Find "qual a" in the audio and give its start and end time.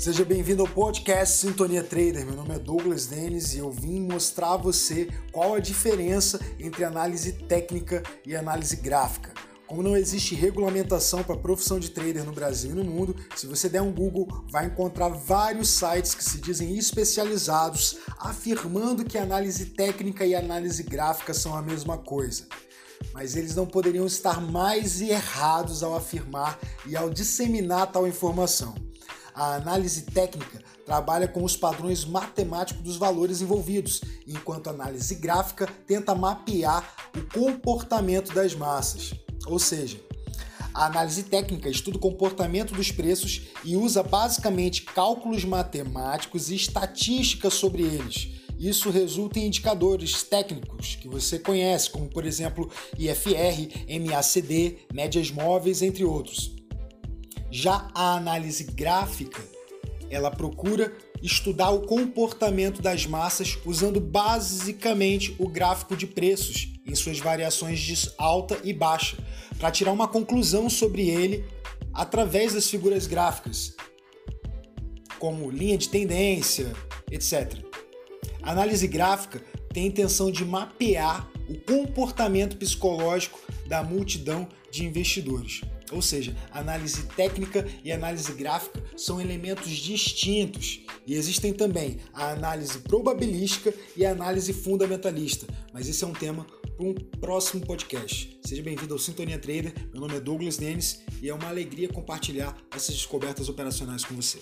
5.30-5.60